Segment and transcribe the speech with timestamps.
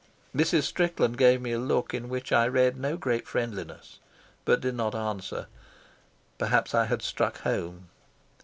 [0.35, 0.63] Mrs.
[0.63, 3.99] Strickland gave me a look in which I read no great friendliness,
[4.45, 5.45] but did not answer.
[6.39, 7.87] Perhaps I had struck home.